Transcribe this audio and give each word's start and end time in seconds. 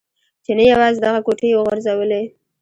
چې 0.43 0.51
نه 0.57 0.63
یوازې 0.71 0.99
دغه 1.05 1.19
کوټې 1.25 1.47
يې 1.51 1.55
و 1.57 1.65
غورځولې. 1.67 2.23